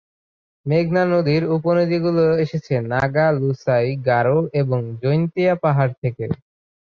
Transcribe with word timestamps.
মেঘনা 0.65 1.03
নদীর 1.05 1.43
উপনদীগুলি 1.55 2.25
এসেছে 2.43 2.73
নাগা, 2.91 3.27
লুসাই, 3.37 3.87
গারো 4.07 4.39
এবং 4.61 4.79
জৈন্তিয়া 5.01 5.53
পাহাড় 5.63 5.93
থেকে। 6.01 6.25